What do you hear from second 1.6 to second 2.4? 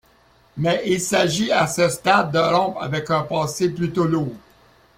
ce stade de